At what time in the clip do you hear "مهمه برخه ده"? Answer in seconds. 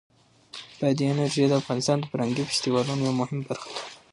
3.21-3.81